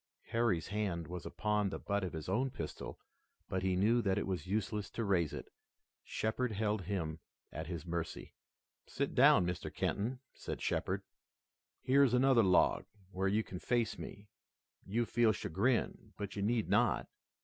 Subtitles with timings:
[0.29, 2.97] Harry's hand was upon the butt of his own pistol,
[3.47, 5.51] but he knew that it was useless to raise it.
[6.03, 7.19] Shepard held him
[7.51, 8.33] at his mercy.
[8.87, 9.71] "Sit down, Mr.
[9.71, 11.03] Kenton," said Shepard.
[11.83, 14.27] "Here's another log, where you can face me.
[14.87, 17.07] You feel chagrin, but you need not.